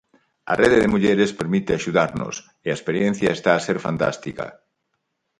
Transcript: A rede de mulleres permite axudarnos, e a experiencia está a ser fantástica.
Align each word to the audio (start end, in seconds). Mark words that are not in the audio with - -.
A 0.51 0.53
rede 0.61 0.77
de 0.81 0.91
mulleres 0.93 1.31
permite 1.39 1.71
axudarnos, 1.73 2.35
e 2.65 2.67
a 2.71 2.77
experiencia 2.79 3.29
está 3.37 3.51
a 3.55 3.63
ser 3.67 3.77
fantástica. 3.85 4.45